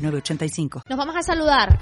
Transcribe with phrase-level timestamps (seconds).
[0.00, 1.78] nos vamos a saludar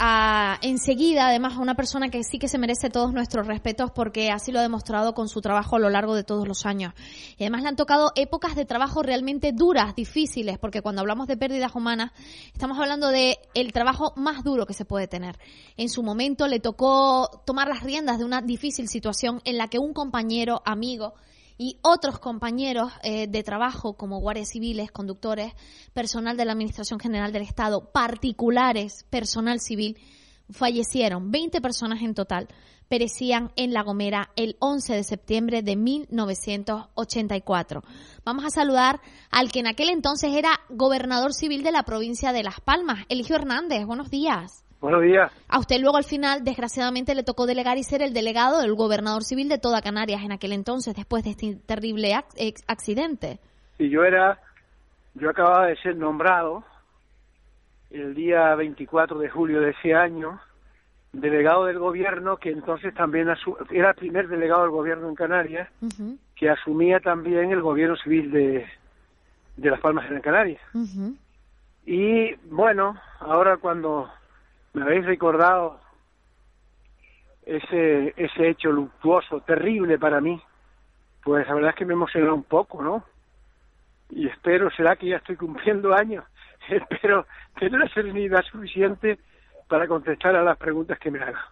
[0.63, 4.53] enseguida, además, a una persona que sí que se merece todos nuestros respetos porque así
[4.53, 6.95] lo ha demostrado con su trabajo a lo largo de todos los años.
[7.37, 11.37] Y además le han tocado épocas de trabajo realmente duras, difíciles, porque cuando hablamos de
[11.37, 12.13] pérdidas humanas,
[12.53, 15.39] estamos hablando de el trabajo más duro que se puede tener.
[15.77, 19.79] En su momento le tocó tomar las riendas de una difícil situación en la que
[19.79, 21.15] un compañero, amigo,
[21.59, 25.53] y otros compañeros eh, de trabajo como guardias civiles, conductores,
[25.93, 29.99] personal de la Administración General del Estado, particulares, personal civil,
[30.51, 31.31] fallecieron.
[31.31, 32.49] 20 personas en total
[32.89, 37.83] perecían en La Gomera el 11 de septiembre de 1984.
[38.25, 39.01] Vamos a saludar
[39.31, 43.37] al que en aquel entonces era gobernador civil de la provincia de Las Palmas, Eligio
[43.37, 43.85] Hernández.
[43.85, 44.65] Buenos días.
[44.81, 45.33] Buenos días.
[45.49, 49.25] A usted luego al final, desgraciadamente, le tocó delegar y ser el delegado del gobernador
[49.25, 53.41] civil de toda Canarias en aquel entonces, después de este terrible accidente.
[53.77, 54.41] Sí, yo era,
[55.15, 56.63] yo acababa de ser nombrado
[57.91, 60.41] el día 24 de julio de ese año
[61.13, 63.29] delegado del gobierno que entonces también
[63.71, 65.69] era el primer delegado del gobierno en Canarias
[66.37, 68.67] que asumía también el gobierno civil de,
[69.57, 70.61] de Las Palmas en Canarias.
[71.87, 74.11] Y bueno, ahora cuando
[74.75, 75.81] me habéis recordado
[77.45, 80.41] ese, ese hecho luctuoso, terrible para mí,
[81.23, 83.05] pues la verdad es que me emociona un poco, ¿no?
[84.11, 86.25] Y espero, será que ya estoy cumpliendo años,
[86.69, 87.27] espero
[87.59, 89.19] tener la serenidad suficiente
[89.67, 91.43] para contestar a las preguntas que me hagan.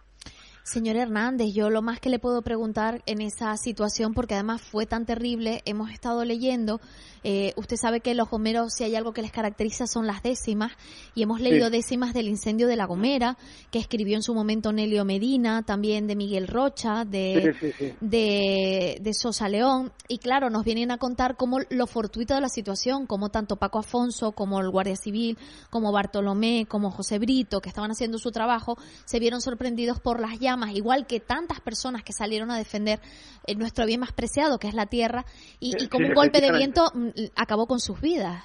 [0.67, 4.85] Señor Hernández, yo lo más que le puedo preguntar en esa situación, porque además fue
[4.85, 6.81] tan terrible, hemos estado leyendo,
[7.23, 10.73] eh, usted sabe que los gomeros, si hay algo que les caracteriza, son las décimas,
[11.15, 13.37] y hemos leído décimas del incendio de La Gomera,
[13.71, 17.55] que escribió en su momento Nelio Medina, también de Miguel Rocha, de,
[18.01, 22.49] de, de, Sosa León, y claro, nos vienen a contar cómo lo fortuito de la
[22.49, 25.37] situación, como tanto Paco Afonso, como el Guardia Civil,
[25.69, 30.37] como Bartolomé, como José Brito, que estaban haciendo su trabajo, se vieron sorprendidos por las
[30.41, 32.99] llamas igual que tantas personas que salieron a defender
[33.45, 35.23] eh, nuestro bien más preciado, que es la tierra,
[35.59, 38.43] y, como un golpe de viento mm, acabó con sus vidas.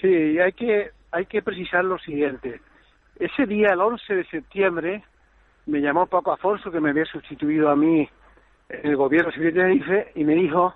[0.00, 2.60] Sí, hay que, hay que precisar lo siguiente.
[3.18, 5.04] Ese día, el 11 de septiembre,
[5.66, 8.08] me llamó Paco Afonso, que me había sustituido a mí
[8.68, 10.74] en el gobierno civil de Tenerife, y me dijo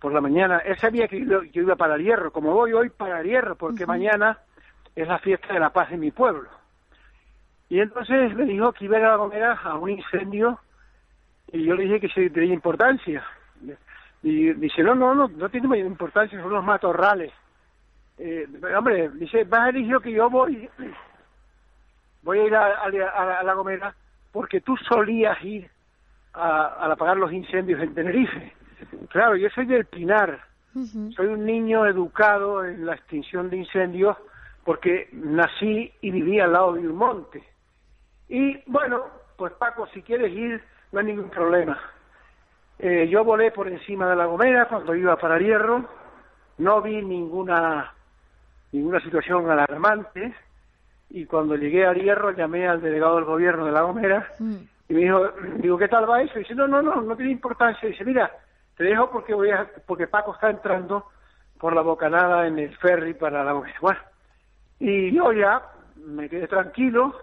[0.00, 3.20] por la mañana, él sabía que yo, iba para el hierro, como voy hoy para
[3.20, 4.38] el hierro, porque mañana
[4.94, 6.50] es la fiesta de la paz en mi pueblo.
[7.68, 10.58] Y entonces me dijo que iba a la Gomera a un incendio
[11.52, 13.24] y yo le dije que se tenía importancia.
[14.22, 17.32] Y dice, no, no, no, no tiene mayor importancia, son los matorrales.
[18.18, 20.68] Eh, hombre, dice, vas a elegir que yo voy,
[22.22, 23.94] voy a ir a, la Gomera
[24.32, 25.68] porque tú solías ir
[26.32, 28.52] a, apagar los incendios en Tenerife.
[29.08, 30.40] Claro, yo soy del Pinar,
[31.14, 34.16] soy un niño educado en la extinción de incendios
[34.64, 37.53] porque nací y viví al lado de un monte.
[38.28, 39.04] Y bueno,
[39.36, 40.62] pues Paco, si quieres ir,
[40.92, 41.78] no hay ningún problema.
[42.78, 45.88] Eh, yo volé por encima de la Gomera cuando iba para Hierro,
[46.58, 47.92] no vi ninguna
[48.72, 50.34] ninguna situación alarmante
[51.10, 54.56] y cuando llegué a Hierro llamé al delegado del gobierno de la Gomera mm.
[54.88, 56.36] y me dijo, digo, ¿qué tal va eso?
[56.36, 57.88] Y dice, no, no, no, no tiene importancia.
[57.88, 58.32] Y dice, mira,
[58.76, 61.06] te dejo porque voy a, porque Paco está entrando
[61.58, 63.78] por la bocanada en el ferry para la Gomera.
[63.80, 64.00] Bueno,
[64.80, 65.62] y yo ya
[65.96, 67.14] me quedé tranquilo,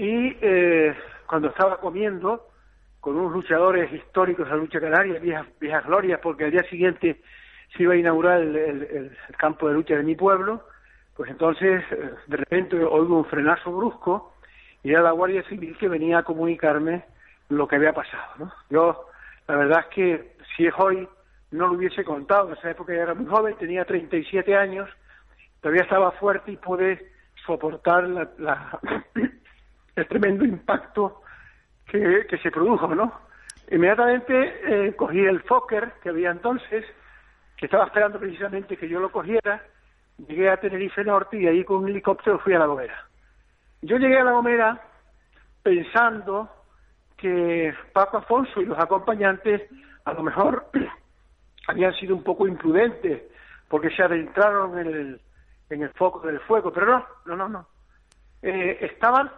[0.00, 0.96] y eh,
[1.26, 2.48] cuando estaba comiendo
[3.00, 7.20] con unos luchadores históricos de la lucha canaria, viejas, viejas glorias, porque al día siguiente
[7.76, 10.64] se iba a inaugurar el, campo de lucha de mi pueblo,
[11.14, 14.32] pues entonces eh, de repente oigo un frenazo brusco
[14.82, 17.04] y era la Guardia Civil que venía a comunicarme
[17.50, 18.32] lo que había pasado.
[18.38, 18.52] ¿no?
[18.70, 19.04] Yo,
[19.48, 21.06] la verdad es que si es hoy,
[21.50, 22.48] no lo hubiese contado.
[22.48, 24.88] En esa época ya era muy joven, tenía 37 años,
[25.60, 27.12] todavía estaba fuerte y pude
[27.44, 28.78] soportar la,
[29.96, 31.22] el tremendo impacto
[31.86, 33.12] que, que se produjo, ¿no?
[33.70, 36.84] Inmediatamente eh, cogí el Fokker que había entonces,
[37.56, 39.62] que estaba esperando precisamente que yo lo cogiera,
[40.26, 43.06] llegué a Tenerife Norte y ahí con un helicóptero fui a La Gomera.
[43.82, 44.80] Yo llegué a La Gomera
[45.62, 46.48] pensando
[47.16, 49.62] que Paco Afonso y los acompañantes
[50.04, 50.70] a lo mejor
[51.68, 53.22] habían sido un poco imprudentes
[53.68, 55.20] porque se adentraron en el,
[55.70, 57.66] en el foco del fuego, pero no, no, no, no.
[58.42, 59.30] eh, estaban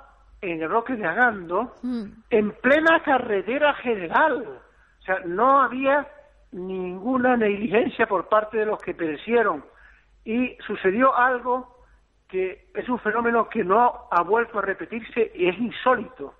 [0.43, 2.05] en el Roque de Agando, Mm.
[2.31, 4.44] en plena carretera general.
[4.99, 6.06] O sea, no había
[6.50, 9.65] ninguna negligencia por parte de los que perecieron.
[10.25, 11.77] Y sucedió algo
[12.29, 16.35] que es un fenómeno que no ha vuelto a repetirse y es insólito.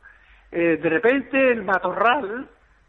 [0.51, 2.49] Eh, de repente el matorral,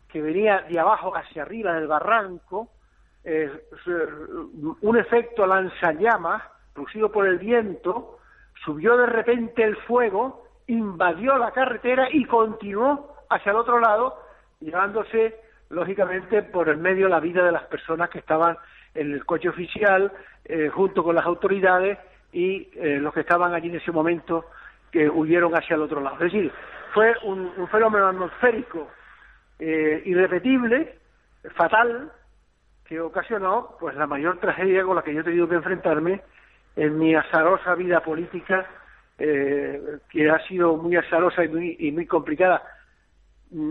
[0.09, 2.69] que venía de abajo hacia arriba del barranco,
[3.24, 3.51] eh,
[3.83, 6.44] se- un efecto lanzallamas
[6.74, 8.19] producido por el viento,
[8.66, 14.19] subió de repente el fuego, invadió la carretera y continuó hacia el otro lado,
[14.60, 15.36] llevándose,
[15.69, 18.57] lógicamente, por el medio la vida de las personas que estaban
[18.94, 20.12] en el coche oficial,
[20.45, 21.98] eh, junto con las autoridades
[22.31, 24.45] y eh, los que estaban allí en ese momento
[24.92, 26.15] que huyeron hacia el otro lado.
[26.18, 26.51] Es decir,
[26.94, 28.88] fue un, fenómeno atmosférico
[29.57, 31.00] eh, irrepetible,
[31.56, 32.12] fatal,
[32.86, 36.21] que ocasionó pues la mayor tragedia con la que yo he tenido que enfrentarme
[36.75, 38.68] en mi azarosa vida política,
[39.19, 42.63] eh, que ha sido muy azarosa y muy, y muy complicada.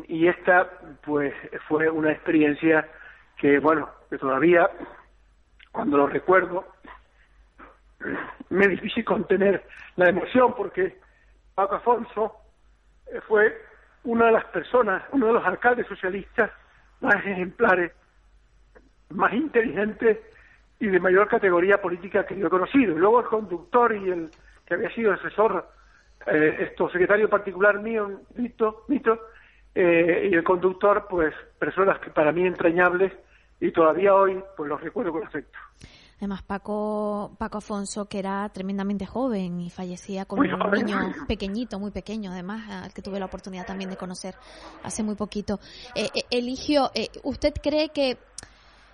[0.07, 0.71] Y esta,
[1.05, 1.35] pues,
[1.69, 2.89] fue una experiencia
[3.37, 4.71] que, bueno, que todavía,
[5.73, 6.65] cuando lo recuerdo,
[8.51, 9.65] me es difícil contener
[9.97, 10.99] la emoción porque
[11.55, 12.37] Paco Afonso
[13.07, 13.57] eh, fue
[14.05, 16.51] una de las personas, uno de los alcaldes socialistas
[17.01, 17.93] más ejemplares,
[19.11, 20.19] más inteligentes
[20.81, 22.95] y de mayor categoría política que yo he conocido.
[22.95, 24.31] Y luego el conductor y el
[24.73, 25.69] que había sido asesor,
[26.27, 29.19] eh, esto secretario particular mío, Mito, Mito
[29.75, 33.13] eh, y el conductor, pues personas que para mí entrañables
[33.61, 35.59] y todavía hoy pues los recuerdo con afecto.
[36.19, 40.87] Además, Paco, Paco Afonso, que era tremendamente joven y fallecía con Muy un joven.
[40.87, 44.37] niño pequeñito, muy pequeño, además, al que tuve la oportunidad también de conocer
[44.85, 45.59] hace muy poquito.
[45.97, 48.19] Eh, eh, Eligio, eh, ¿usted cree que,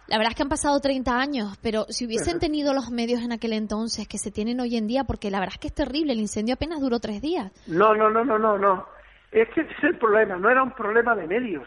[0.08, 3.32] la verdad es que han pasado 30 años, pero si hubiesen tenido los medios en
[3.32, 6.12] aquel entonces que se tienen hoy en día, porque la verdad es que es terrible,
[6.14, 7.52] el incendio apenas duró tres días.
[7.66, 8.86] No, no, no, no, no, no.
[9.30, 11.66] Es que ese es el problema, no era un problema de medios.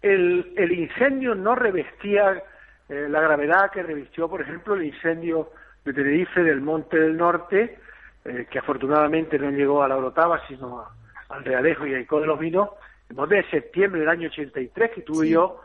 [0.00, 2.42] El, el incendio no revestía
[2.88, 5.50] eh, la gravedad que revistió, por ejemplo, el incendio
[5.84, 7.78] de Tenerife del Monte del Norte,
[8.24, 10.90] eh, que afortunadamente no llegó a la Orotava, sino a-
[11.28, 12.68] al Realejo y a Ico de los Vinos,
[13.08, 15.32] el monte de septiembre del año 83, que tuve Sí.
[15.32, 15.60] yo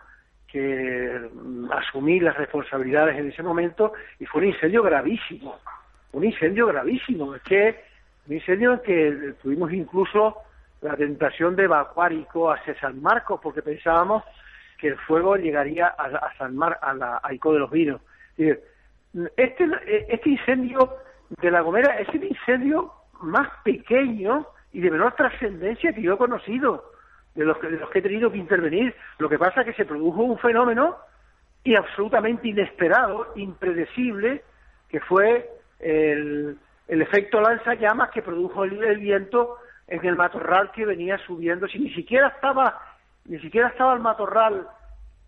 [0.58, 5.60] que mm, asumir las responsabilidades en ese momento, y fue un incendio gravísimo,
[6.14, 7.84] un incendio gravísimo, es que
[8.28, 10.38] un incendio en que tuvimos incluso
[10.82, 14.24] la tentación de evacuar Ico hacia San Marcos, porque pensábamos
[14.80, 18.02] que el fuego llegaría a, a San Mar, a, la, a Ico de los Vinos.
[18.38, 19.70] Este,
[20.08, 20.98] este incendio
[21.42, 26.18] de La Gomera es el incendio más pequeño y de menor trascendencia que yo he
[26.18, 26.92] conocido,
[27.38, 28.94] de los, que, de los que he tenido que intervenir.
[29.20, 30.98] Lo que pasa es que se produjo un fenómeno
[31.64, 34.44] y absolutamente inesperado, impredecible,
[34.90, 35.50] que fue
[35.80, 36.58] el,
[36.88, 39.58] el efecto lanzallamas que produjo el, el viento
[39.88, 41.68] en el matorral que venía subiendo.
[41.68, 42.82] Si ni siquiera estaba,
[43.26, 44.68] ni siquiera estaba el matorral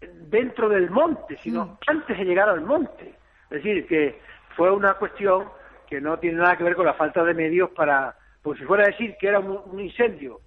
[0.01, 1.77] dentro del monte, sino Mm.
[1.87, 3.13] antes de llegar al monte.
[3.51, 4.19] Es decir, que
[4.55, 5.45] fue una cuestión
[5.87, 8.83] que no tiene nada que ver con la falta de medios para, pues si fuera
[8.83, 10.39] a decir que era un, un incendio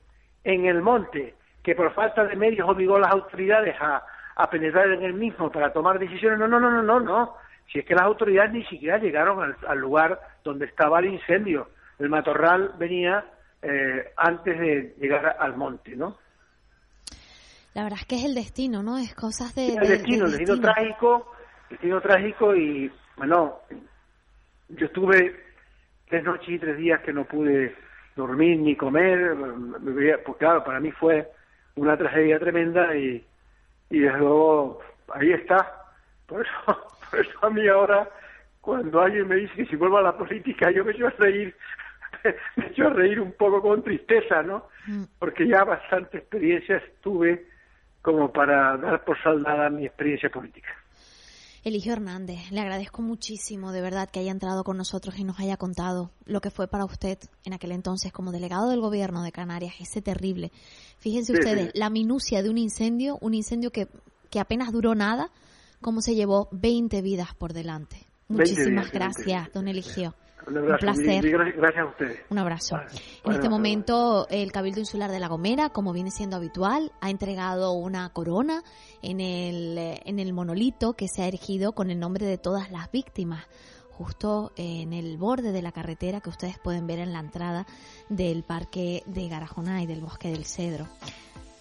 [0.44, 4.03] en el monte, que por falta de medios obligó a las autoridades a,
[4.37, 7.35] a penetrar en el mismo para tomar decisiones, no, no, no, no, no, no.
[7.73, 11.69] Si es que las autoridades ni siquiera llegaron al, al lugar donde estaba el incendio.
[11.99, 13.25] El matorral venía
[13.62, 16.19] eh, antes de llegar al monte, ¿no?
[17.75, 18.98] La verdad es que es el destino, ¿no?
[18.98, 21.32] Es cosas de, el de- destino, el destino trágico,
[21.65, 23.60] el destino trágico y bueno,
[24.69, 25.36] yo estuve
[26.08, 27.75] tres noches y tres días que no pude
[28.17, 29.34] dormir ni comer,
[30.25, 31.31] pues claro, para mí fue
[31.76, 33.24] una tragedia tremenda y,
[33.91, 34.81] y desde luego
[35.14, 35.82] ahí está.
[36.26, 36.52] Por eso,
[37.10, 38.08] por eso a mí ahora,
[38.60, 41.55] cuando alguien me dice que si vuelvo a la política, yo me echo a reír,
[42.56, 44.69] me echo a reír un poco con tristeza, ¿no?
[44.86, 45.05] Mm.
[45.19, 47.46] Porque ya bastante experiencias tuve
[48.02, 50.81] como para dar por saldada mi experiencia política.
[51.64, 55.56] Eligio Hernández, le agradezco muchísimo de verdad que haya entrado con nosotros y nos haya
[55.56, 59.74] contado lo que fue para usted en aquel entonces como delegado del gobierno de Canarias,
[59.78, 60.50] ese terrible.
[60.98, 61.78] Fíjense Sí, ustedes, sí.
[61.78, 63.86] la minucia de un incendio, un incendio que,
[64.28, 65.31] que apenas duró nada,
[65.81, 68.06] cómo se llevó 20 vidas por delante.
[68.28, 69.50] 20 Muchísimas gracias, 20.
[69.52, 70.14] don Eligio.
[70.46, 71.25] Un Un abrazo, placer.
[71.25, 72.20] y- y gracias, a ustedes.
[72.31, 72.77] Un abrazo.
[72.77, 72.91] Vale.
[72.91, 73.51] En Bueno, este bueno.
[73.51, 78.63] momento, el Cabildo Insular de La Gomera, como viene siendo habitual, ha entregado una corona
[79.03, 82.91] en el, en el monolito que se ha erigido con el nombre de todas las
[82.91, 83.46] víctimas,
[83.91, 87.67] justo en el borde de la carretera que ustedes pueden ver en la entrada
[88.08, 90.89] del Parque de Garajona y del Bosque del Cedro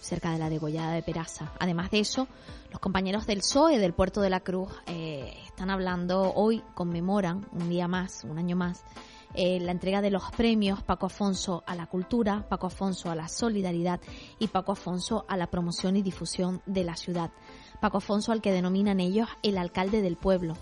[0.02, 1.52] cerca de la degollada de Peraza.
[1.58, 2.28] Además de eso,
[2.70, 7.68] los compañeros del PSOE del Puerto de la Cruz eh, están hablando hoy, conmemoran un
[7.68, 8.84] día más, un año más,
[9.34, 13.28] eh, la entrega de los premios Paco Afonso a la cultura, Paco Afonso a la
[13.28, 14.00] solidaridad
[14.38, 17.30] y Paco Afonso a la promoción y difusión de la ciudad.
[17.80, 20.54] Paco Afonso al que denominan ellos el alcalde del pueblo.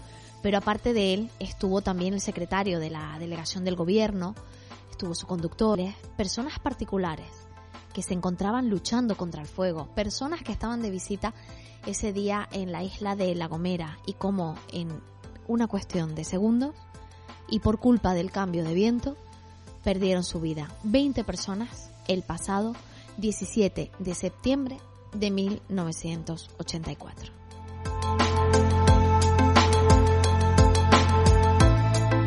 [0.42, 4.34] Pero aparte de él estuvo también el secretario de la delegación del gobierno,
[4.90, 5.80] estuvo su conductor,
[6.16, 7.49] personas particulares
[7.92, 11.34] que se encontraban luchando contra el fuego, personas que estaban de visita
[11.86, 15.00] ese día en la isla de La Gomera y como en
[15.48, 16.74] una cuestión de segundos
[17.48, 19.16] y por culpa del cambio de viento
[19.82, 20.68] perdieron su vida.
[20.84, 22.74] 20 personas el pasado
[23.16, 24.78] 17 de septiembre
[25.12, 27.32] de 1984.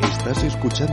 [0.02, 0.92] Estás escuchando